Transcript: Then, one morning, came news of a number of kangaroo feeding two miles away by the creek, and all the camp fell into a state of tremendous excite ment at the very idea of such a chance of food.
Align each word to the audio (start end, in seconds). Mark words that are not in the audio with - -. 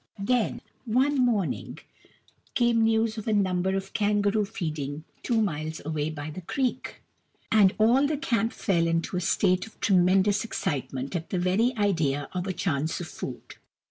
Then, 0.17 0.61
one 0.85 1.23
morning, 1.23 1.77
came 2.55 2.83
news 2.83 3.19
of 3.19 3.27
a 3.27 3.33
number 3.33 3.75
of 3.75 3.93
kangaroo 3.93 4.45
feeding 4.45 5.03
two 5.21 5.39
miles 5.39 5.79
away 5.85 6.09
by 6.09 6.31
the 6.31 6.41
creek, 6.41 7.03
and 7.51 7.75
all 7.77 8.07
the 8.07 8.17
camp 8.17 8.51
fell 8.51 8.87
into 8.87 9.15
a 9.15 9.21
state 9.21 9.67
of 9.67 9.79
tremendous 9.79 10.43
excite 10.43 10.91
ment 10.91 11.15
at 11.15 11.29
the 11.29 11.37
very 11.37 11.77
idea 11.77 12.29
of 12.33 12.45
such 12.45 12.53
a 12.55 12.57
chance 12.57 12.99
of 12.99 13.07
food. 13.09 13.57